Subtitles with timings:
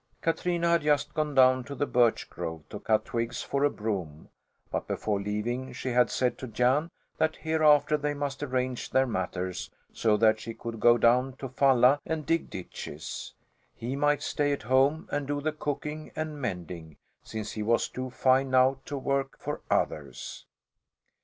[0.19, 4.29] Katrina had just gone down to the birch grove to cut twigs for a broom:
[4.71, 6.89] but before leaving she had said to Jan
[7.19, 11.99] that hereafter they must arrange their matters so that she could go down to Falla
[12.03, 13.35] and dig ditches;
[13.75, 18.09] he might stay at home and do the cooking and mending, since he was too
[18.09, 20.47] fine now to work for others.